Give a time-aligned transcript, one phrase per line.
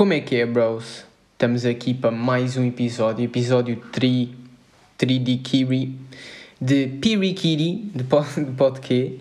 [0.00, 1.04] Como é que é, bros?
[1.32, 4.30] Estamos aqui para mais um episódio, episódio 3,
[4.96, 5.94] 3 de Kiri,
[6.58, 8.02] de Pirikiri, de,
[8.42, 9.20] de podcast.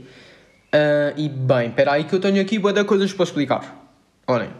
[0.73, 3.91] Uh, e bem, espera aí que eu tenho aqui boa coisas para explicar.
[4.25, 4.51] Olhem,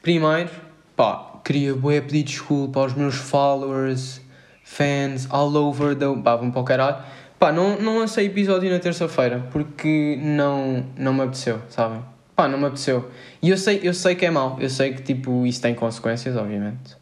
[0.00, 0.48] primeiro,
[0.96, 4.22] pá, queria bué pedir desculpa aos meus followers,
[4.64, 6.06] fans, all over the...
[6.24, 7.04] Pá, vão para o caralho.
[7.38, 12.02] Pá, não, não lancei episódio na terça-feira, porque não, não me apeteceu, sabem?
[12.42, 13.08] Pá, não me apeteceu.
[13.40, 16.36] E eu sei, eu sei que é mau, eu sei que, tipo, isso tem consequências,
[16.36, 16.94] obviamente.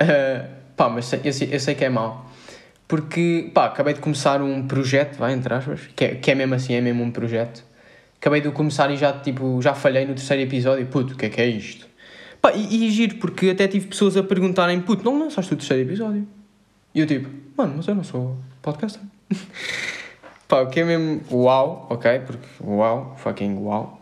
[0.00, 2.28] Uh, pá, mas eu, sei, eu sei que é mau.
[2.88, 6.56] Porque, pá, acabei de começar um projeto, vai, entre aspas, que é, que é mesmo
[6.56, 7.62] assim, é mesmo um projeto.
[8.20, 10.84] Acabei de começar e já, tipo, já falhei no terceiro episódio.
[10.86, 11.86] Puto, o que é que é isto?
[12.42, 15.88] Pá, e, e giro, porque até tive pessoas a perguntarem, puto, não lançaste o terceiro
[15.88, 16.26] episódio?
[16.92, 19.02] E eu tipo, mano, mas eu não sou podcaster.
[20.48, 22.20] Pá, o que é mesmo uau, ok?
[22.20, 23.97] Porque uau, fucking uau.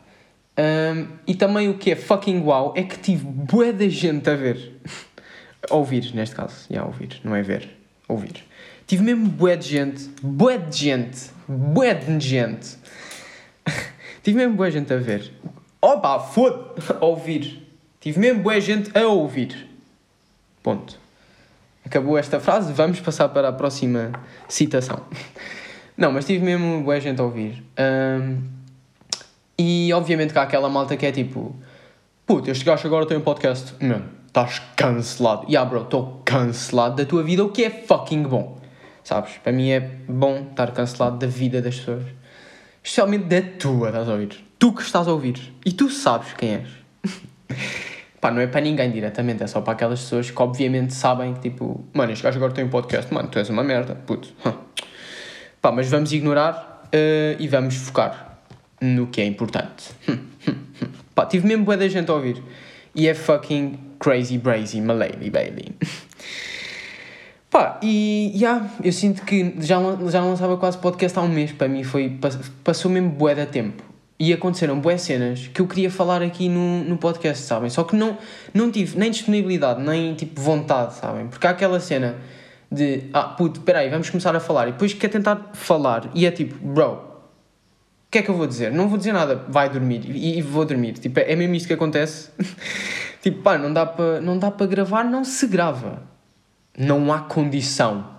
[0.59, 4.35] Um, e também o que é fucking uau é que tive bué da gente a
[4.35, 4.73] ver.
[5.71, 6.67] ouvir, neste caso.
[6.71, 7.69] Já, yeah, ouvir, não é ver.
[8.09, 8.45] Ouvir.
[8.87, 12.77] Tive mesmo bué de gente, bué de gente, bué de gente.
[14.23, 15.31] Tive mesmo bué gente a ver.
[15.83, 17.63] Opa, foda a ouvir.
[18.01, 19.69] Tive mesmo bué gente a ouvir.
[20.63, 20.99] Ponto.
[21.85, 24.13] Acabou esta frase, vamos passar para a próxima
[24.49, 25.05] citação.
[25.97, 27.63] Não, mas tive mesmo bué gente a ouvir.
[27.79, 28.56] Um,
[29.59, 31.57] e obviamente que há aquela malta que é tipo...
[32.27, 33.73] Puta, este gajo agora tem um podcast.
[33.83, 35.45] Mano, estás cancelado.
[35.45, 38.59] Ya, yeah, bro, estou cancelado da tua vida, o que é fucking bom.
[39.03, 39.39] Sabes?
[39.43, 42.05] Para mim é bom estar cancelado da vida das pessoas.
[42.83, 44.45] Especialmente da tua, estás a ouvir?
[44.59, 45.55] Tu que estás a ouvir.
[45.65, 46.69] E tu sabes quem és.
[48.21, 51.41] Pá, não é para ninguém diretamente, é só para aquelas pessoas que obviamente sabem que
[51.41, 54.29] tipo, mano, este gajo agora tem um podcast, mano, tu és uma merda, puto.
[55.63, 58.36] Pá, mas vamos ignorar uh, e vamos focar
[58.81, 59.91] no que é importante.
[61.15, 62.43] Pá, tive mesmo boa da gente a ouvir.
[62.95, 65.75] E é fucking crazy brazy, malady baby.
[67.51, 69.79] Pá, e yeah, eu sinto que já,
[70.11, 72.19] já lançava quase podcast há um mês, para mim foi,
[72.63, 73.83] passou mesmo bué da tempo.
[74.19, 77.69] E aconteceram boas cenas que eu queria falar aqui no, no podcast, sabem?
[77.69, 78.17] Só que não,
[78.53, 81.27] não tive nem disponibilidade, nem tipo vontade, sabem?
[81.29, 82.17] Porque há aquela cena
[82.71, 84.69] de, ah, puto, peraí, vamos começar a falar.
[84.69, 87.16] E depois quer tentar falar e é tipo, bro,
[88.07, 88.73] o que é que eu vou dizer?
[88.73, 90.95] Não vou dizer nada, vai dormir e, e vou dormir.
[90.95, 92.31] Tipo, é mesmo isto que acontece.
[93.21, 96.03] tipo, pá, não dá para para gravar, não se grava.
[96.79, 98.17] Não há condição.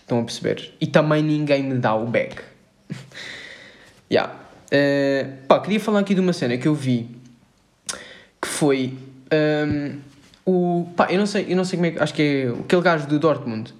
[0.00, 0.74] Estão a perceber?
[0.80, 2.42] E também ninguém me dá o back.
[4.10, 4.32] yeah.
[4.66, 7.08] Uh, pá, queria falar aqui de uma cena que eu vi
[8.40, 8.96] que foi
[9.32, 9.98] um,
[10.44, 10.86] o.
[10.94, 11.98] pá, eu não sei, eu não sei como é que.
[11.98, 13.74] Acho que é aquele gajo do Dortmund.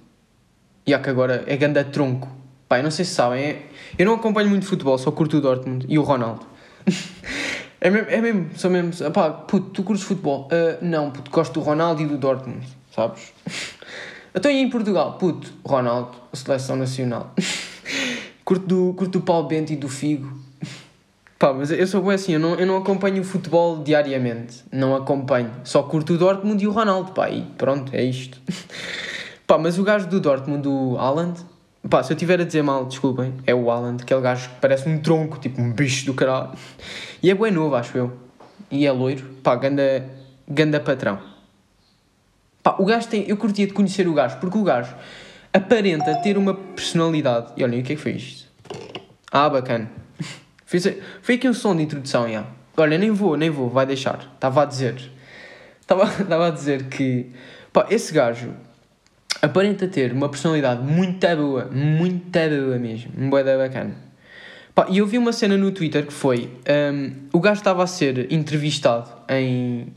[0.85, 2.27] E yeah, que agora é ganda tronco.
[2.67, 3.43] Pá, não sei se sabem.
[3.43, 3.61] É,
[3.97, 6.45] eu não acompanho muito futebol, só curto o Dortmund e o Ronaldo.
[7.79, 9.11] é mesmo, é mesmo, sou mesmo.
[9.11, 10.47] Pá, puto, tu curtes futebol?
[10.47, 13.33] Uh, não, puto, gosto do Ronaldo e do Dortmund, sabes?
[14.37, 17.33] Então em Portugal, puto, Ronaldo, seleção nacional.
[18.43, 20.37] curto, do, curto do Paulo Bento e do Figo.
[21.39, 24.63] Pá, mas eu sou assim, eu não, eu não acompanho o futebol diariamente.
[24.69, 25.51] Não acompanho.
[25.63, 28.37] Só curto o Dortmund e o Ronaldo, pá, e pronto, é isto.
[29.47, 31.39] pá, mas o gajo do Dortmund, o Haaland,
[31.89, 34.87] pá, se eu tiver a dizer mal, desculpem, é o Haaland, aquele gajo que parece
[34.89, 36.51] um tronco, tipo um bicho do caralho.
[37.21, 38.13] E é bem novo, acho eu.
[38.71, 40.09] E é loiro, pá, ganda,
[40.47, 41.19] ganda patrão.
[42.63, 44.93] Pá, o gajo tem, eu curtia de conhecer o gajo, porque o gajo
[45.53, 47.53] aparenta ter uma personalidade.
[47.55, 48.49] E olhem, o que é que foi isto?
[49.31, 49.89] Ah, bacana.
[50.65, 50.87] Fiz,
[51.21, 52.45] foi aqui um som de introdução, já.
[52.77, 54.31] Olha, nem vou, nem vou, vai deixar.
[54.33, 55.11] Estava a dizer.
[55.79, 56.05] Estava
[56.47, 57.31] a dizer que.
[57.71, 58.53] Pá, esse gajo
[59.41, 63.11] aparenta ter uma personalidade muito boa, muito boa mesmo.
[63.17, 63.95] Um bacana.
[64.89, 66.49] E eu vi uma cena no Twitter que foi.
[66.69, 69.87] Um, o gajo estava a ser entrevistado em.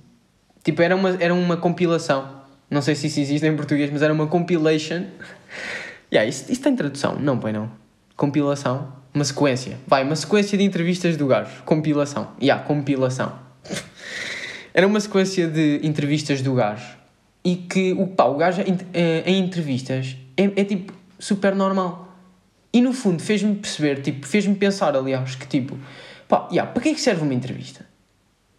[0.63, 2.39] Tipo, era uma, era uma compilação.
[2.71, 5.05] Não sei se isso existe em português, mas era uma compilation.
[6.13, 7.17] yeah, isso, isso tem tradução?
[7.19, 7.71] Não, pois não.
[8.17, 9.79] Compilação uma sequência.
[9.87, 11.63] Vai, uma sequência de entrevistas do gajo.
[11.65, 12.29] Compilação.
[12.41, 13.33] Yeah, compilação.
[14.73, 16.98] Era uma sequência de entrevistas do gajo.
[17.45, 18.77] E que o, pá, o gajo em,
[19.25, 22.09] em entrevistas é, é tipo super normal.
[22.73, 25.79] E no fundo fez-me perceber, tipo, fez-me pensar, aliás, que tipo,
[26.29, 27.87] pá, yeah, para que é que serve uma entrevista?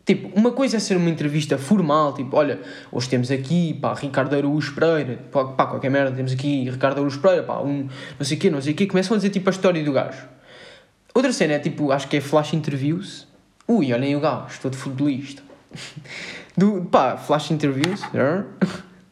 [0.05, 2.59] Tipo, uma coisa é ser uma entrevista formal, tipo, olha,
[2.91, 7.19] hoje temos aqui, pá, Ricardo Araújo Pereira, pá, pá qualquer merda, temos aqui Ricardo Araújo
[7.19, 7.87] Pereira, pá, um,
[8.17, 9.93] não sei o quê, não sei o quê, começam a dizer, tipo, a história do
[9.93, 10.27] gajo.
[11.13, 13.27] Outra cena é tipo, acho que é flash interviews.
[13.67, 15.43] Ui, olhem o gajo, estou de futebolista.
[16.59, 18.01] Do, pá, flash interviews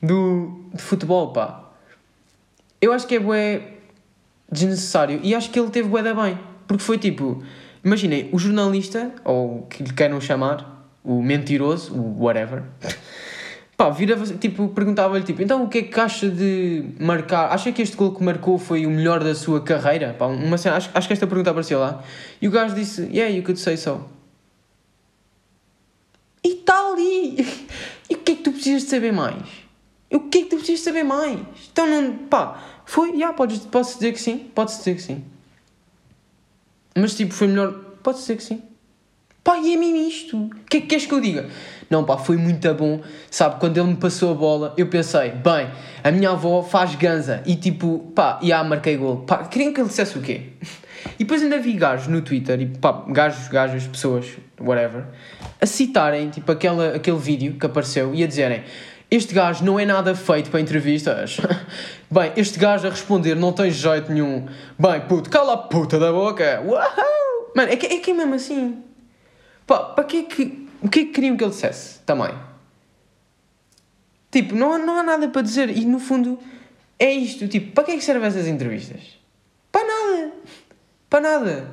[0.03, 1.71] do, de futebol, pá.
[2.81, 3.61] Eu acho que é bué
[4.51, 6.37] desnecessário e acho que ele teve bué da bem.
[6.67, 7.41] Porque foi tipo,
[7.85, 12.63] imaginem, o jornalista, ou que lhe queiram chamar, o mentiroso, o whatever,
[13.77, 17.81] pá, virava, tipo, perguntava-lhe, tipo, então o que é que acha de marcar, acha que
[17.81, 20.13] este gol que marcou foi o melhor da sua carreira?
[20.19, 22.03] Pá, uma cena, acho, acho que esta pergunta apareceu lá.
[22.41, 24.16] E o gajo disse, yeah, you could say so.
[28.09, 29.43] E o que é que tu precisas de saber mais?
[30.09, 31.39] E o que é que tu precisas de saber mais?
[31.71, 35.23] Então não, pá, foi, já, yeah, podes, podes dizer que sim, podes dizer que sim.
[36.95, 38.61] Mas tipo, foi melhor, pode dizer que sim.
[39.43, 40.37] Pá, e é mesmo isto.
[40.37, 41.49] O que é que queres que eu diga?
[41.89, 43.01] Não, pá, foi muito bom.
[43.29, 45.69] Sabe, quando ele me passou a bola, eu pensei, bem,
[46.03, 47.41] a minha avó faz ganza.
[47.45, 49.17] E tipo, pá, e ah, marquei gol.
[49.17, 50.49] Pá, queriam que ele dissesse o quê?
[51.19, 54.25] E depois ainda vi gajos no Twitter, e pá, gajos, gajos, pessoas,
[54.59, 55.05] whatever,
[55.61, 58.63] a citarem, tipo, aquela, aquele vídeo que apareceu e a dizerem
[59.09, 61.37] este gajo não é nada feito para entrevistas.
[62.11, 64.45] Bem, este gajo a responder não tem jeito nenhum.
[64.77, 66.61] Bem, puto, cala a puta da boca.
[66.65, 67.51] Uau!
[67.55, 68.83] Mano, é que, é que é mesmo assim.
[69.65, 70.66] Pá, para que é que...
[70.81, 72.33] O que é que queriam que ele dissesse também?
[74.31, 75.69] Tipo, não, não há nada para dizer.
[75.69, 76.39] E no fundo,
[76.99, 77.47] é isto.
[77.47, 79.01] Tipo, para que é que servem essas entrevistas?
[79.71, 80.31] Para nada.
[81.09, 81.71] Para nada.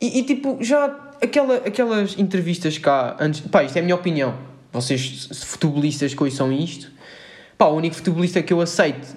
[0.00, 0.84] E, e tipo, já
[1.22, 3.40] aquela, aquelas entrevistas cá antes.
[3.40, 6.90] Pá, isto é a minha opinião vocês futebolistas que ouçam isto,
[7.56, 9.16] pá, o único futebolista que eu aceito.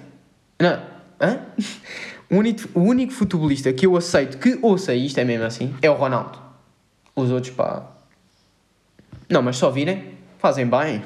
[0.58, 0.82] Não,
[1.20, 1.40] hã?
[2.32, 5.90] O único, o único futebolista que eu aceito que ouça isto, é mesmo assim, é
[5.90, 6.38] o Ronaldo.
[7.16, 7.84] Os outros, pá.
[9.28, 11.02] Não, mas só virem, fazem bem.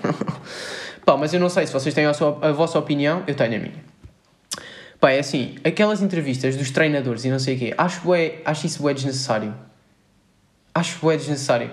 [1.05, 3.56] pá, mas eu não sei se vocês têm a, sua, a vossa opinião, eu tenho
[3.56, 3.85] a minha.
[4.99, 8.67] Pá, é assim, aquelas entrevistas dos treinadores e não sei o quê, acho, é, acho
[8.67, 9.55] isso é desnecessário.
[10.75, 11.71] Acho é desnecessário.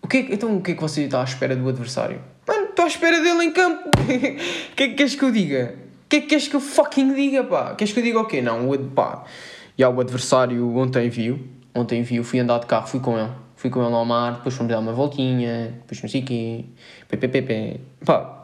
[0.00, 2.20] O que é, então o que é que você está à espera do adversário?
[2.46, 3.90] Mano, estou à espera dele em campo.
[3.98, 5.74] O que é que queres que eu diga?
[6.04, 7.74] O que é que queres que eu fucking diga, pá?
[7.74, 8.40] Queres que eu diga o quê?
[8.40, 9.24] Não, o, pá.
[9.76, 11.40] O adversário ontem viu.
[11.74, 13.30] Ontem viu, fui andar de carro, fui com ele.
[13.58, 16.64] Fui com ele ao mar, depois fomos dar uma voltinha, depois não sei o quê.
[17.08, 18.40] Pé, Pá.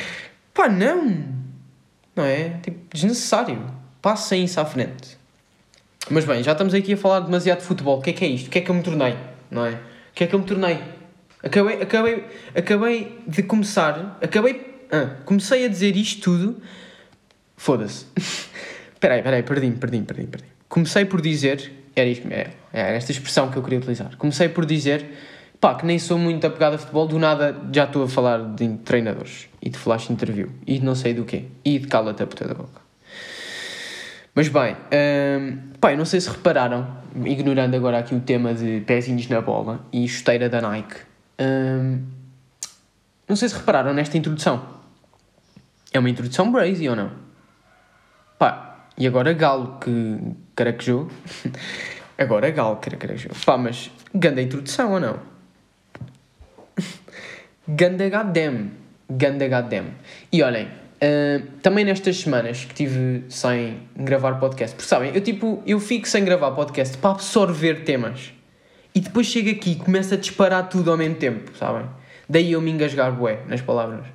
[0.54, 1.22] Pá, não.
[2.16, 2.48] Não é?
[2.62, 3.62] Tipo, desnecessário.
[4.00, 5.18] Passem isso à frente.
[6.08, 7.98] Mas bem, já estamos aqui a falar demasiado de futebol.
[7.98, 8.46] O que é que é isto?
[8.46, 9.14] O que é que eu me tornei?
[9.50, 9.72] Não é?
[9.72, 9.78] O
[10.14, 10.80] que é que eu me tornei?
[11.42, 12.24] Acabei, acabei,
[12.54, 14.18] acabei de começar.
[14.22, 14.86] Acabei.
[14.90, 16.62] Ah, comecei a dizer isto tudo.
[17.54, 18.06] Foda-se.
[18.94, 21.70] Espera aí, espera aí, perdi-me, perdi-me, perdi-me, perdi Comecei por dizer.
[21.94, 24.16] Era, isto, era, é, esta expressão que eu queria utilizar.
[24.18, 25.06] Comecei por dizer.
[25.60, 28.68] Pá, que nem sou muito apegado a futebol, do nada já estou a falar de
[28.78, 32.26] treinadores e de flash interview e de não sei do quê e de cala-te a
[32.26, 32.82] puta da boca.
[34.34, 36.86] Mas bem, hum, pá, eu não sei se repararam,
[37.24, 40.96] ignorando agora aqui o tema de pezinhos na bola e chuteira da Nike,
[41.38, 42.02] Hum,
[43.28, 44.62] não sei se repararam nesta introdução.
[45.92, 47.10] É uma introdução brazy ou não?
[48.38, 50.18] Pá, e agora Galo que
[50.54, 51.08] caraquejou.
[52.18, 53.32] agora Galo que caraquejou.
[53.44, 55.18] Pá, mas ganda introdução ou não?
[57.68, 58.70] ganda goddamn.
[59.10, 59.86] Ganda goddamn.
[60.32, 65.62] E olhem, uh, também nestas semanas que tive sem gravar podcast, porque sabem, eu tipo,
[65.66, 68.32] eu fico sem gravar podcast para absorver temas
[68.94, 71.86] e depois chega aqui e começa a disparar tudo ao mesmo tempo, sabem?
[72.28, 74.06] Daí eu me engasgar bué nas palavras.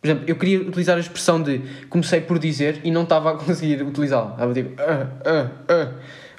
[0.00, 3.36] Por exemplo, eu queria utilizar a expressão de comecei por dizer e não estava a
[3.36, 4.32] conseguir utilizá-la.
[4.32, 5.92] Estava tipo, ah, ah, ah,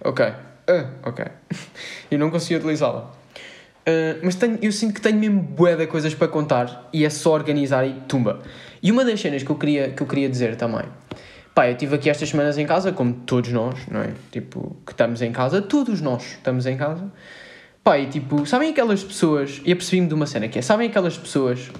[0.06, 0.26] ok,
[0.70, 1.26] ah, ok.
[2.12, 3.12] eu não conseguia utilizá-la.
[3.80, 7.10] Uh, mas tenho, eu sinto que tenho mesmo bué de coisas para contar e é
[7.10, 8.42] só organizar e tumba.
[8.84, 10.86] E uma das cenas que eu queria, que eu queria dizer também,
[11.56, 14.14] pá, eu estive aqui estas semanas em casa, como todos nós, não é?
[14.32, 17.12] Tipo, que estamos em casa, todos nós estamos em casa.
[17.84, 21.18] Pá, e tipo, sabem aquelas pessoas, e apercebi-me de uma cena que é, sabem aquelas
[21.18, 21.72] pessoas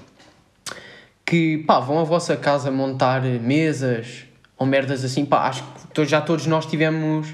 [1.24, 4.24] que, pá, vão à vossa casa montar mesas
[4.58, 5.62] ou merdas assim, pá, acho
[5.94, 7.28] que já todos nós tivemos,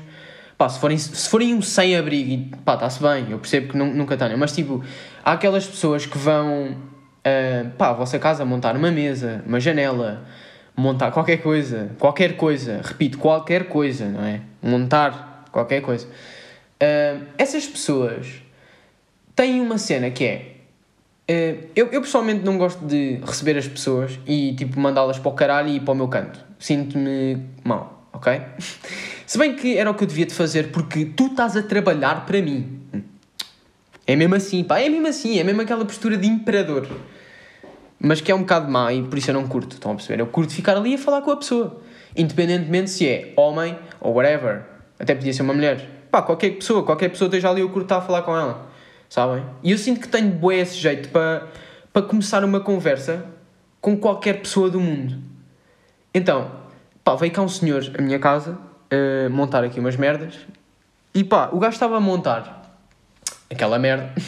[0.57, 4.39] pá, se forem, se forem um sem-abrigo, pá, está-se bem, eu percebo que nunca tenham,
[4.39, 4.83] mas tipo,
[5.25, 10.25] há aquelas pessoas que vão, uh, pá, à vossa casa montar uma mesa, uma janela,
[10.77, 14.41] montar qualquer coisa, qualquer coisa, repito, qualquer coisa, não é?
[14.63, 16.07] Montar qualquer coisa.
[16.07, 18.43] Uh, essas pessoas
[19.35, 20.53] tem uma cena que é.
[21.29, 25.35] Uh, eu, eu pessoalmente não gosto de receber as pessoas e tipo mandá-las para o
[25.35, 26.45] caralho e ir para o meu canto.
[26.59, 28.41] Sinto-me mal, ok?
[29.27, 32.27] Se bem que era o que eu devia de fazer porque tu estás a trabalhar
[32.27, 32.81] para mim.
[34.07, 36.87] É mesmo assim, pá, é mesmo assim, é mesmo aquela postura de imperador.
[37.99, 40.21] Mas que é um bocado má e por isso eu não curto, estão a perceber?
[40.21, 41.83] Eu curto ficar ali a falar com a pessoa.
[42.17, 44.63] Independentemente se é homem ou whatever.
[44.99, 45.89] Até podia ser uma mulher.
[46.11, 48.67] Pá, qualquer pessoa, qualquer pessoa esteja ali, eu curto estar a falar com ela
[49.09, 49.45] sabem?
[49.63, 51.49] E eu sinto que tenho bué esse jeito para,
[51.93, 53.25] para começar uma conversa
[53.81, 55.19] com qualquer pessoa do mundo.
[56.13, 56.51] Então,
[57.07, 58.59] pá, veio cá um senhor à minha casa
[58.93, 60.35] uh, montar aqui umas merdas.
[61.15, 62.77] E pá, o gajo estava a montar
[63.49, 64.13] aquela merda.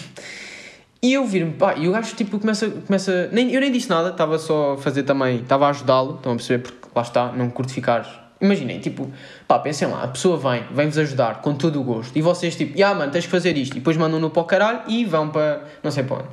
[1.01, 4.09] E eu vir-me, pá, e o gajo tipo começa, começa nem, eu nem disse nada,
[4.09, 7.49] estava só a fazer também, estava a ajudá-lo, estão a perceber, porque lá está, não
[7.51, 8.35] curto ficar.
[8.41, 9.09] Imaginem, tipo,
[9.47, 12.83] pá, pensem lá, a pessoa vem, vem-vos ajudar com todo o gosto, e vocês tipo,
[12.83, 15.63] ah, mano, tens que fazer isto, e depois mandam-no para o caralho e vão para
[15.85, 16.29] não sei para onde.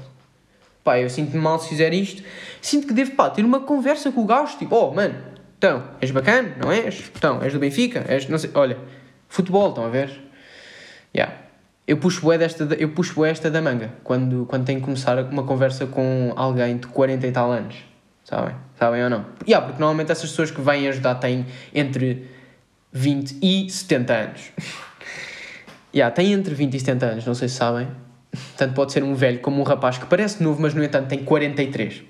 [0.83, 2.23] Pá, eu sinto-me mal se fizer isto,
[2.59, 5.13] sinto que devo, pá, ter uma conversa com o gajo, tipo, oh, mano,
[5.57, 7.11] então, és bacana, não és?
[7.15, 8.77] Então, és do Benfica, és, não sei, olha,
[9.27, 10.21] futebol, estão a ver?
[11.15, 11.33] Yeah.
[11.87, 15.85] Eu puxo desta, eu puxo esta da manga quando, quando tenho que começar uma conversa
[15.85, 17.75] com alguém de 40 e tal anos.
[18.23, 18.55] Sabem?
[18.77, 19.25] Sabem ou não?
[19.47, 22.27] Yeah, porque normalmente essas pessoas que vêm ajudar têm entre
[22.91, 24.51] 20 e 70 anos.
[25.93, 27.87] yeah, têm entre 20 e 70 anos, não sei se sabem.
[28.57, 31.23] Tanto pode ser um velho como um rapaz que parece novo, mas no entanto tem
[31.23, 32.03] 43.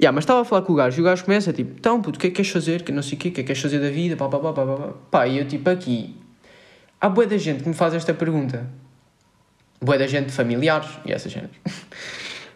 [0.00, 2.18] Yeah, mas estava a falar com o gajo e o gajo começa tipo, então puto,
[2.18, 2.82] o que é que queres fazer?
[2.82, 4.16] Que não sei o quê, o que é que queres fazer da vida?
[4.16, 4.88] Pá, pá, pá, pá, pá.
[5.10, 6.16] pá, e eu tipo aqui,
[7.00, 8.66] há boa da gente que me faz esta pergunta.
[9.80, 11.50] Boa da gente, familiares e essas gente.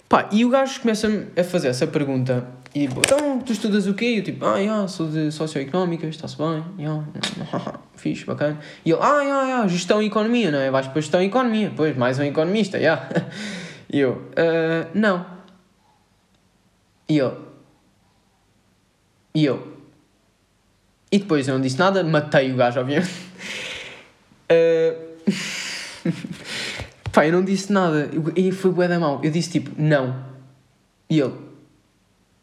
[0.07, 3.95] Pá, e o gajo começa-me a fazer essa pergunta e tipo, então, tu estudas o
[3.95, 4.05] quê?
[4.05, 7.05] E eu tipo, ah, yeah, sou de Socioeconómicas, está-se bem, yeah,
[7.97, 8.59] fixe, bacana.
[8.85, 10.71] E ele, ah, yeah, yeah, gestão e economia, não é?
[10.71, 13.09] Vais para gestão e economia, pois, mais um economista, yeah.
[13.91, 15.34] E eu, uh, não.
[17.09, 17.49] E eu,
[19.35, 19.77] e eu,
[21.13, 23.11] e depois eu não disse nada, matei o gajo, obviamente.
[24.51, 25.15] Uh...
[27.13, 28.11] Pá, eu não disse nada.
[28.37, 29.21] E foi bué da mal.
[29.23, 30.25] Eu disse tipo, não.
[31.09, 31.35] E ele.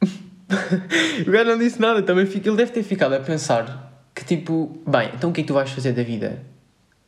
[1.27, 2.01] o gajo não disse nada.
[2.03, 2.25] Também.
[2.25, 5.53] Ele deve ter ficado a pensar que tipo, bem, então o que é que tu
[5.53, 6.41] vais fazer da vida?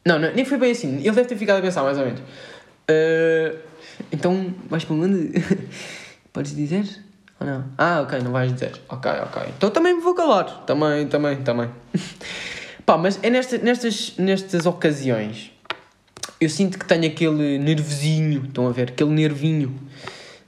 [0.06, 0.98] Não, não nem foi bem assim.
[0.98, 2.20] Ele deve ter ficado a pensar mais ou menos.
[2.20, 3.58] Uh...
[4.12, 5.32] Então vais para onde?
[6.32, 7.03] Podes dizer?
[7.44, 7.66] Ou não?
[7.78, 8.72] Ah, ok, não vais dizer.
[8.90, 9.44] Ok, ok.
[9.58, 10.64] Então também me vou calar.
[10.66, 11.70] Também, também, também.
[12.86, 15.54] Pá, mas é nesta, nestas, nestas ocasiões
[16.44, 18.90] eu sinto que tenho aquele nervosinho, estão a ver?
[18.90, 19.74] Aquele nervinho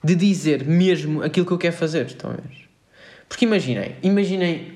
[0.03, 2.69] de dizer mesmo aquilo que eu quero fazer, estão a ver?
[3.27, 4.73] Porque imaginem, imaginem,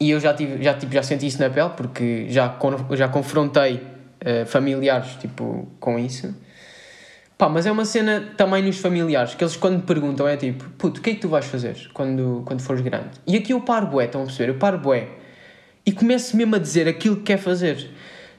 [0.00, 2.58] e eu já, tive, já, tipo, já senti isso na pele, porque já,
[2.92, 6.34] já confrontei uh, familiares tipo, com isso.
[7.38, 10.64] Pá, mas é uma cena também nos familiares, que eles quando me perguntam é tipo,
[10.70, 13.10] puto, o que é que tu vais fazer quando, quando fores grande?
[13.24, 14.50] E aqui eu paro bué, estão a perceber?
[14.50, 15.06] Eu paro bué
[15.86, 17.90] e começo mesmo a dizer aquilo que quer fazer.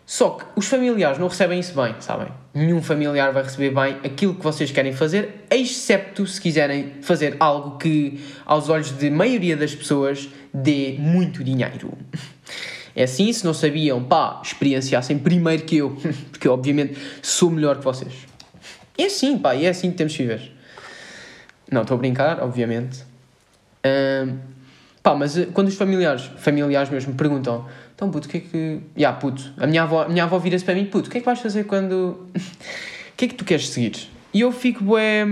[0.06, 2.28] Só que os familiares não recebem isso bem, sabem?
[2.54, 7.78] Nenhum familiar vai receber bem aquilo que vocês querem fazer, excepto se quiserem fazer algo
[7.78, 11.98] que, aos olhos de maioria das pessoas, dê muito dinheiro.
[12.94, 15.96] É assim, se não sabiam, pá, experienciassem primeiro que eu,
[16.32, 18.29] porque obviamente, sou melhor que vocês.
[19.02, 20.52] É assim, pá, e é assim que temos que viver.
[21.72, 23.04] Não, estou a brincar, obviamente.
[25.02, 27.66] Pá, mas eh, quando os familiares, familiares mesmo, perguntam,
[27.96, 28.58] então puto, o que é que.
[28.58, 31.18] Ya, yeah, puto, a minha avó, a minha avó vira-se para mim, puto, o que
[31.18, 32.28] é que vais fazer quando.
[33.10, 34.08] O que é que tu queres seguir?
[34.34, 35.26] E eu fico, bué.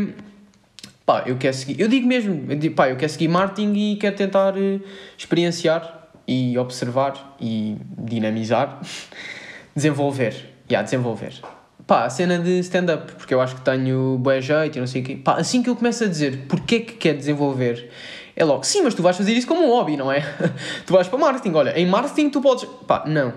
[1.05, 1.79] Pá, eu quero seguir.
[1.79, 4.81] Eu digo mesmo, eu digo, pá, eu quero seguir marketing e quero tentar uh,
[5.17, 8.81] experienciar e observar e dinamizar,
[9.73, 10.33] desenvolver.
[10.33, 11.39] Ya, yeah, desenvolver.
[11.87, 15.01] Pá, a cena de stand-up, porque eu acho que tenho bué jeito e não sei
[15.01, 15.15] o quê.
[15.15, 17.89] Pá, assim que eu começo a dizer porque é que quer desenvolver
[18.37, 20.21] é logo, sim, mas tu vais fazer isso como um hobby, não é?
[20.85, 22.69] tu vais para marketing, olha, em marketing tu podes.
[22.85, 23.33] Pá, não.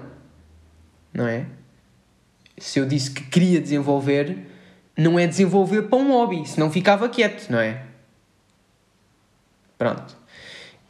[1.14, 1.46] Não é?
[2.58, 4.46] Se eu disse que queria desenvolver,
[4.94, 7.82] não é desenvolver para um hobby, senão ficava quieto, não é?
[9.78, 10.14] Pronto.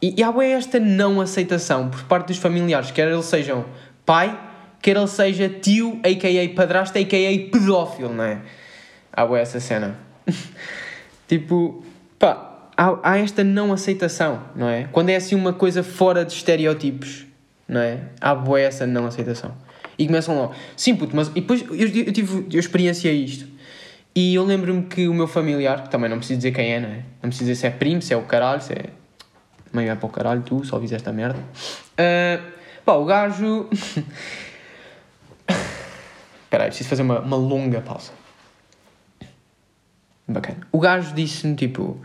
[0.03, 3.65] E, e há esta não aceitação por parte dos familiares, quer eles sejam
[4.05, 4.37] pai,
[4.81, 6.55] quer ele seja tio, a.k.a.
[6.55, 7.51] padrasto, a.k.a.
[7.51, 8.39] pedófilo, não é?
[9.13, 9.97] Há essa cena.
[11.29, 11.85] tipo,
[12.19, 14.89] pá, há, há esta não aceitação, não é?
[14.91, 17.27] Quando é assim uma coisa fora de estereótipos,
[17.69, 18.01] não é?
[18.21, 19.55] Há boa essa não aceitação.
[19.99, 21.29] E começam logo, sim puto, mas...
[21.29, 23.47] E depois eu, eu, tive, eu experienciei isto.
[24.15, 26.89] E eu lembro-me que o meu familiar, que também não preciso dizer quem é, não
[26.89, 27.03] é?
[27.23, 28.87] Não preciso dizer se é primo, se é o caralho, se é...
[29.73, 31.39] Mãe vai para o caralho, tu só viste esta merda.
[31.39, 32.43] Uh,
[32.85, 33.69] pá, o gajo...
[36.51, 38.11] Espera aí, preciso fazer uma, uma longa pausa.
[40.27, 40.67] Bacana.
[40.73, 42.01] O gajo disse-me, tipo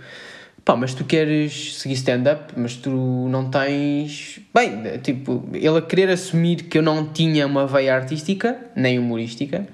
[0.64, 4.40] pá, mas tu queres seguir stand-up, mas tu não tens.
[4.54, 9.68] Bem, tipo, ele a querer assumir que eu não tinha uma veia artística, nem humorística,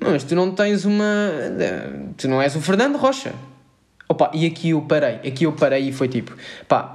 [0.00, 1.04] mas tu não tens uma.
[2.16, 3.32] Tu não és o Fernando Rocha.
[4.08, 6.36] Opa, e aqui eu parei, aqui eu parei e foi tipo,
[6.68, 6.94] pá,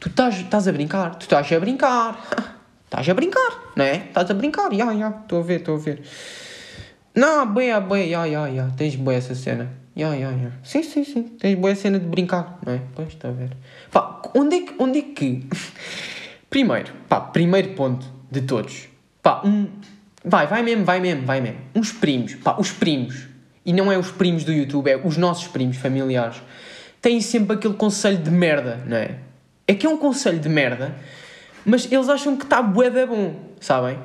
[0.00, 2.26] tu estás a brincar, tu estás a brincar,
[2.88, 3.96] estás a brincar, não é?
[3.96, 6.02] Estás a brincar, já, já, estou a ver, estou a ver.
[7.14, 9.70] Não, boia, boia, já, já, já, tens boia essa cena.
[9.96, 10.56] Yeah, yeah, yeah.
[10.62, 11.22] Sim, sim, sim.
[11.40, 12.80] Tens boa cena de brincar, não é?
[12.94, 13.50] Pois, está a ver.
[13.90, 14.74] Pá, onde é que.
[14.78, 15.44] Onde é que...
[16.48, 18.88] primeiro, pá, primeiro ponto de todos.
[19.20, 19.68] Pá, um.
[20.24, 21.58] Vai, vai mesmo, vai mesmo, vai mesmo.
[21.74, 23.26] Uns primos, pá, os primos.
[23.66, 26.40] e não é os primos do YouTube, é os nossos primos familiares,
[27.02, 29.16] têm sempre aquele conselho de merda, não é?
[29.66, 30.94] É que é um conselho de merda,
[31.64, 33.98] mas eles acham que está bué da bom, sabem?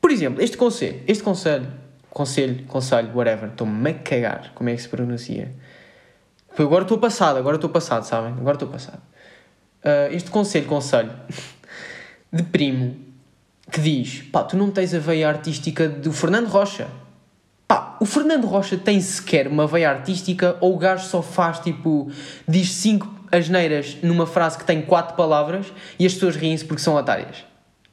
[0.00, 1.66] Por exemplo, este conselho, este conselho,
[2.10, 5.52] conselho, conselho, whatever, estou-me a cagar, como é que se pronuncia?
[6.58, 8.32] Agora estou passado, agora estou passado, sabem?
[8.32, 9.02] Agora estou passado.
[9.84, 11.12] Uh, este conselho, conselho,
[12.32, 12.96] de primo,
[13.70, 16.88] que diz, pá, tu não tens a veia artística do Fernando Rocha.
[17.68, 22.10] Pá, o Fernando Rocha tem sequer uma veia artística ou o gajo só faz, tipo,
[22.46, 26.94] diz cinco asneiras numa frase que tem quatro palavras e as pessoas riem-se porque são
[26.94, 27.44] otárias.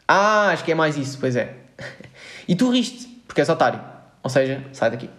[0.07, 1.55] Ah, acho que é mais isso, pois é.
[2.47, 3.79] e tu riste porque és otário.
[4.21, 5.09] Ou seja, sai daqui.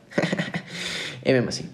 [1.22, 1.68] é mesmo assim.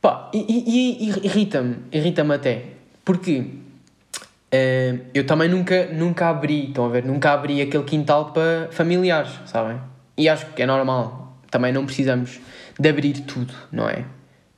[0.00, 2.64] Pá, e, e, e irrita-me, irrita-me até,
[3.04, 8.68] porque uh, eu também nunca, nunca abri, estão a ver, nunca abri aquele quintal para
[8.72, 9.80] familiares, sabem?
[10.16, 12.40] E acho que é normal, também não precisamos
[12.78, 14.04] de abrir tudo, não é?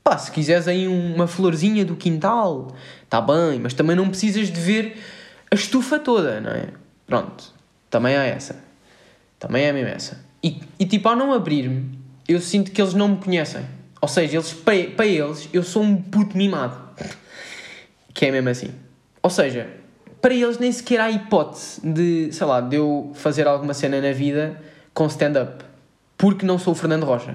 [0.05, 2.71] Pá, se quiseres aí uma florzinha do quintal,
[3.03, 5.03] está bem, mas também não precisas de ver
[5.51, 6.69] a estufa toda, não é?
[7.07, 7.45] Pronto,
[7.89, 8.63] também há essa.
[9.39, 10.23] Também é mesmo essa.
[10.43, 13.65] E, e tipo, ao não abrir-me, eu sinto que eles não me conhecem.
[13.99, 16.77] Ou seja, eles, para, para eles, eu sou um puto mimado.
[18.13, 18.75] Que é mesmo assim.
[19.23, 19.71] Ou seja,
[20.21, 24.13] para eles nem sequer há hipótese de, sei lá, de eu fazer alguma cena na
[24.13, 24.61] vida
[24.93, 25.65] com stand-up.
[26.19, 27.35] Porque não sou o Fernando Rocha.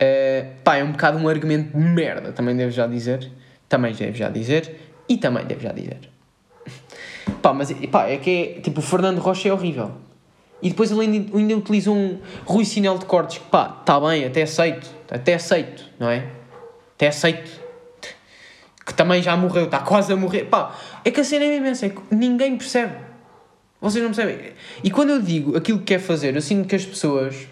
[0.00, 3.30] Uh, pá, é um bocado um argumento de merda, também devo já dizer.
[3.68, 4.76] Também devo já dizer.
[5.08, 5.98] E também devo já dizer.
[7.42, 9.92] pá, mas pá, é que é, tipo, o Fernando Rocha é horrível.
[10.60, 14.42] E depois ele ainda, ainda utiliza um Rui Sinel de cortes pá, está bem, até
[14.42, 16.26] aceito, até aceito, não é?
[16.96, 17.68] Até aceito.
[18.84, 20.44] Que também já morreu, está quase a morrer.
[20.44, 20.74] Pá,
[21.04, 22.94] é que a cena é imensa, é que ninguém percebe.
[23.80, 24.52] Vocês não percebem.
[24.82, 27.46] E quando eu digo aquilo que quer fazer, eu sinto que as pessoas,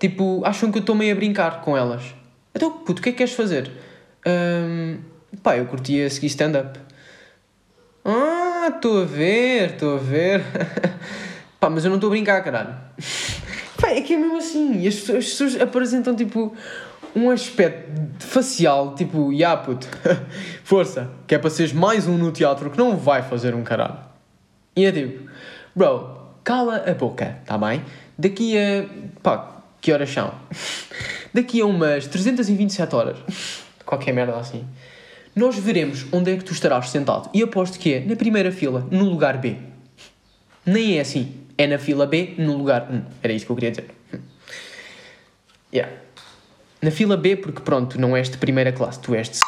[0.00, 2.02] tipo, acham que eu estou meio a brincar com elas.
[2.54, 3.70] Então, puto, o que é que queres fazer?
[4.26, 4.98] Um,
[5.42, 6.80] pá, eu curtia seguir stand-up.
[8.04, 10.42] Ah, estou a ver, estou a ver.
[11.60, 12.74] Pá, mas eu não estou a brincar, caralho.
[13.78, 14.86] Pá, é que é mesmo assim.
[14.88, 16.56] As as pessoas apresentam tipo
[17.14, 19.86] um aspecto facial, tipo, ya yeah, puto,
[20.64, 23.98] força, que é para seres mais um no teatro que não vai fazer um caralho.
[24.76, 25.28] E é tipo,
[25.74, 27.84] bro, cala a boca, tá bem?
[28.18, 28.86] Daqui a.
[29.22, 30.34] pá, que horas são?
[31.32, 33.18] Daqui a umas 327 horas,
[33.84, 34.66] qualquer merda assim,
[35.34, 37.30] nós veremos onde é que tu estarás sentado.
[37.32, 39.56] E aposto que é na primeira fila, no lugar B.
[40.66, 43.02] Nem é assim é na fila B, no lugar 1.
[43.22, 43.90] Era isto que eu queria dizer.
[45.72, 45.92] Yeah.
[46.80, 49.38] Na fila B, porque pronto, não és de primeira classe, tu és de.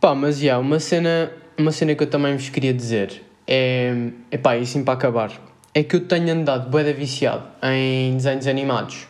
[0.00, 4.36] Pá, mas já, yeah, uma cena, uma cena que eu também vos queria dizer é
[4.42, 5.30] pá, e assim para acabar.
[5.76, 9.06] É que eu tenho andado bué viciado em desenhos animados.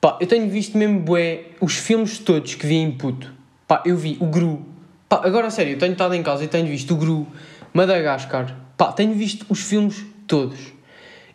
[0.00, 3.30] Pá, eu tenho visto mesmo bué os filmes todos que vi em puto.
[3.68, 4.64] Pá, eu vi o Gru.
[5.06, 7.26] Pá, agora a sério, eu tenho estado em casa e tenho visto o Gru,
[7.74, 8.56] Madagascar.
[8.74, 10.72] Pá, tenho visto os filmes todos.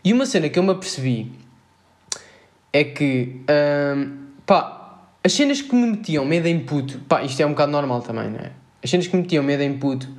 [0.04, 1.32] E uma cena que eu me apercebi
[2.74, 3.42] é que,
[3.96, 7.72] hum, pá, as cenas que me metiam medo em puto, pá, isto é um bocado
[7.72, 8.54] normal também, não é?
[8.84, 10.10] As cenas que me metiam medo em puto,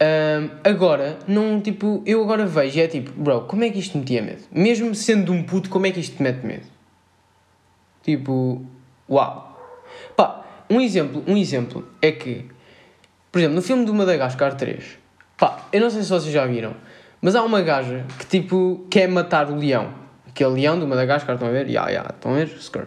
[0.00, 3.94] hum, agora, não, tipo, eu agora vejo e é tipo, bro, como é que isto
[3.94, 4.42] me metia medo?
[4.50, 6.66] Mesmo sendo um puto, como é que isto te mete medo?
[8.02, 8.64] Tipo,
[9.08, 9.50] uau.
[10.16, 12.46] Pá, um exemplo, um exemplo é que,
[13.30, 15.04] por exemplo, no filme do Madagascar 3,
[15.36, 16.74] Pá, eu não sei se vocês já viram,
[17.20, 19.92] mas há uma gaja que tipo quer matar o leão.
[20.28, 21.66] Aquele leão do Madagascar, estão a ver?
[21.66, 22.46] Ya, yeah, ya, yeah, estão a ver?
[22.58, 22.86] Skrr.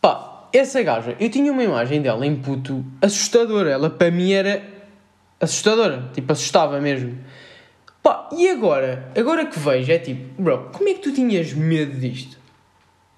[0.00, 3.70] Pá, essa gaja, eu tinha uma imagem dela em puto assustadora.
[3.70, 4.62] Ela para mim era
[5.40, 7.18] assustadora, tipo assustava mesmo.
[8.02, 9.10] Pá, e agora?
[9.16, 12.36] Agora que vejo é tipo, bro, como é que tu tinhas medo disto?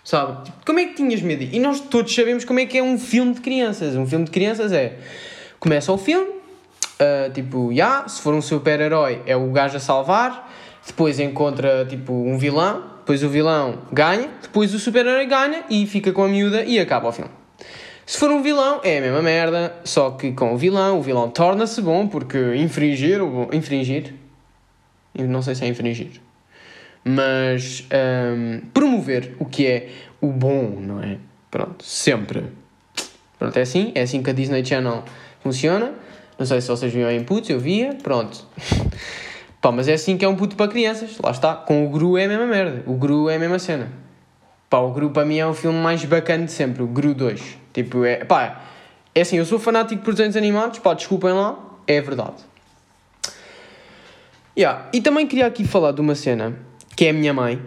[0.05, 0.45] Sabe?
[0.45, 1.43] Tipo, como é que tinhas medo?
[1.43, 3.97] E nós todos sabemos como é que é um filme de crianças.
[3.97, 4.99] Um filme de crianças é.
[5.59, 6.37] Começa o filme,
[6.97, 10.51] Uh, tipo, já, yeah, se for um super-herói é o gajo a salvar,
[10.87, 16.11] depois encontra tipo um vilão, depois o vilão ganha, depois o super-herói ganha e fica
[16.11, 17.31] com a miúda e acaba o filme.
[18.07, 21.29] Se for um vilão, é a mesma merda, só que com o vilão, o vilão
[21.29, 23.21] torna-se bom porque infringir,
[23.53, 24.15] infringir,
[25.13, 26.21] não sei se é infringir,
[27.05, 29.89] mas um, promover o que é
[30.21, 31.19] o bom, não é?
[31.51, 32.45] Pronto, sempre.
[33.41, 35.03] Pronto, é assim, é assim que a Disney Channel
[35.41, 35.93] funciona.
[36.39, 38.47] Não sei se vocês viam em putos, eu via, pronto.
[39.61, 41.19] Pá, mas é assim que é um puto para crianças.
[41.19, 41.57] Lá está.
[41.57, 42.85] Com o Gru é a mesma merda.
[42.87, 43.91] O Gru é a mesma cena.
[44.71, 46.85] Pá, o Gru para mim é o filme mais bacana de sempre.
[46.85, 47.66] O Gru 2.
[47.77, 48.25] Tipo, é.
[48.25, 48.63] Pá,
[49.15, 50.79] é assim, eu sou fanático por desenhos animados.
[50.79, 51.59] Pá, desculpem lá.
[51.87, 52.37] É verdade.
[54.57, 54.89] Yeah.
[54.95, 56.59] E também queria aqui falar de uma cena
[56.97, 57.61] que é a minha mãe.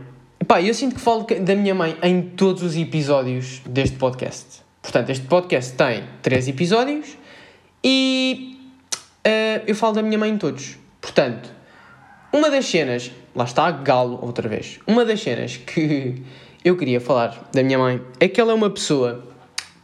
[0.47, 4.63] Pá, eu sinto que falo da minha mãe em todos os episódios deste podcast.
[4.81, 7.15] Portanto, este podcast tem três episódios
[7.83, 8.57] e
[9.27, 10.75] uh, eu falo da minha mãe em todos.
[10.99, 11.53] Portanto,
[12.33, 14.79] uma das cenas, lá está, galo outra vez.
[14.87, 16.23] Uma das cenas que
[16.65, 19.28] eu queria falar da minha mãe é que ela é uma pessoa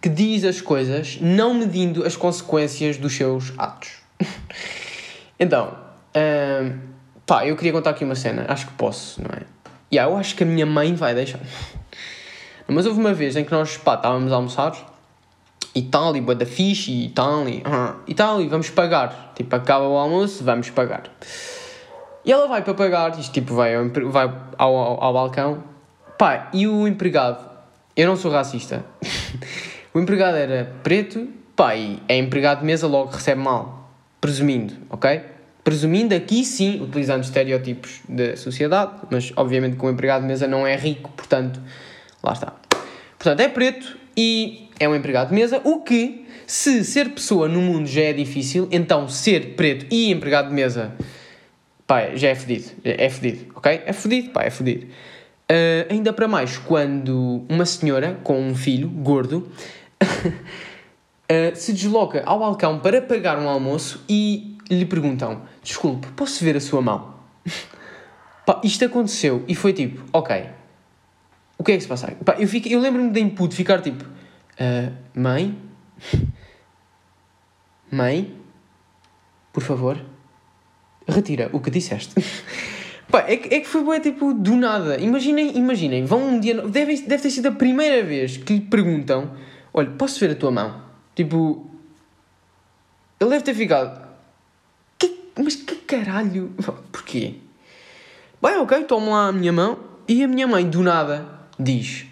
[0.05, 3.89] que diz as coisas não medindo as consequências dos seus atos.
[5.39, 5.75] então,
[6.15, 6.77] uh,
[7.25, 9.41] pá, eu queria contar aqui uma cena, acho que posso, não é?
[9.89, 11.39] E yeah, eu acho que a minha mãe vai deixar.
[12.69, 14.75] Mas houve uma vez em que nós, pá, estávamos a almoçar
[15.73, 19.33] e tal, e boa da fixe, e tal, e, uh, e tal, e vamos pagar.
[19.33, 21.05] Tipo, acaba o almoço, vamos pagar.
[22.23, 25.63] E ela vai para pagar, isto tipo, vai ao, vai ao, ao, ao balcão,
[26.15, 27.43] pá, e o empregado,
[27.95, 28.85] eu não sou racista,
[29.95, 31.25] o empregado era preto,
[31.73, 33.89] e é empregado de mesa, logo recebe mal.
[34.19, 35.21] Presumindo, ok?
[35.63, 40.67] Presumindo aqui sim, utilizando estereótipos da sociedade, mas obviamente que o empregado de mesa não
[40.67, 41.61] é rico, portanto,
[42.21, 42.53] lá está.
[43.17, 47.61] Portanto, é preto e é um empregado de mesa, o que, se ser pessoa no
[47.61, 50.93] mundo já é difícil, então ser preto e empregado de mesa,
[51.87, 52.69] pá, já é fedido.
[52.83, 53.81] É fedido, ok?
[53.85, 54.87] É fedido, pá, é fedido.
[55.49, 59.47] Uh, ainda para mais quando uma senhora com um filho gordo
[60.01, 66.57] uh, se desloca ao balcão para pagar um almoço e lhe perguntam: Desculpe, posso ver
[66.57, 67.15] a sua mão?
[68.45, 70.49] Pá, isto aconteceu e foi tipo: Ok,
[71.57, 72.11] o que é que se passa?
[72.23, 75.57] Pá, eu, eu lembro-me de input ficar tipo: uh, Mãe?
[77.91, 78.35] Mãe?
[79.53, 80.03] Por favor?
[81.07, 82.15] Retira o que disseste.
[83.09, 84.97] Pá, é que, é que foi bem, tipo, do nada.
[84.97, 86.61] Imaginem, imaginem, vão um dia...
[86.67, 89.31] Deve, deve ter sido a primeira vez que lhe perguntam
[89.75, 90.81] olha, posso ver a tua mão?
[91.13, 91.69] Tipo...
[93.19, 94.07] Ele deve ter ficado...
[94.97, 96.51] Que, mas que caralho?
[96.91, 97.35] Porquê?
[98.41, 101.27] Bem, ok, tomo lá a minha mão e a minha mãe, do nada,
[101.59, 102.05] diz...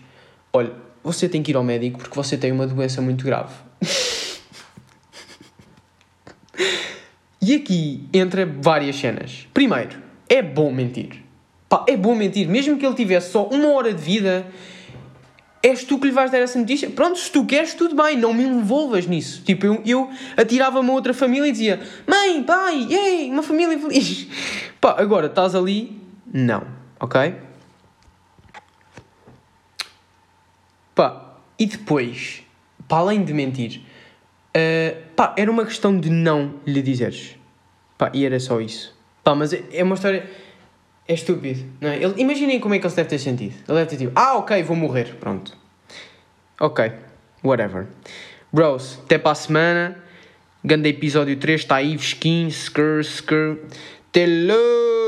[0.52, 0.74] Olha,
[1.04, 3.56] você tem que ir ao médico porque você tem uma doença muito grave.
[7.42, 9.48] e aqui entra várias cenas.
[9.54, 10.00] Primeiro,
[10.30, 11.24] é bom mentir.
[11.68, 12.48] Pá, é bom mentir.
[12.48, 14.46] Mesmo que ele tivesse só uma hora de vida,
[15.64, 16.90] és tu que lhe vais dar essa notícia.
[16.90, 19.42] Pronto, se tu queres, tudo bem, não me envolvas nisso.
[19.44, 24.28] Tipo, eu, eu atirava-me a outra família e dizia: Mãe, pai, ei, uma família feliz.
[24.82, 26.68] Pá, agora estás ali, não,
[27.00, 27.36] ok?
[30.94, 32.44] Pá, e depois,
[32.88, 33.82] para além de mentir,
[34.50, 37.38] uh, pá, era uma questão de não lhe dizeres.
[37.98, 38.94] Pá, e era só isso.
[39.24, 40.30] Pá, mas é, uma história.
[41.08, 41.98] É estúpido, não é?
[41.98, 43.56] Ele, imaginem como é que ele se deve ter sentido.
[43.68, 45.56] Ele deve ter tipo, ah, ok, vou morrer, pronto.
[46.60, 46.92] Ok,
[47.44, 47.88] whatever.
[48.52, 49.98] Bros, até para a semana.
[50.64, 53.58] Ganda episódio 3 está aí, skin, skr, skr.
[54.16, 55.03] Hello!